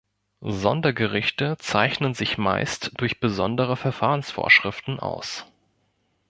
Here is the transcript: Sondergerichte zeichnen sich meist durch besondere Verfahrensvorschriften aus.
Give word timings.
Sondergerichte 0.39 1.57
zeichnen 1.59 2.15
sich 2.15 2.39
meist 2.39 2.89
durch 2.99 3.19
besondere 3.19 3.77
Verfahrensvorschriften 3.77 4.99
aus. 4.99 5.45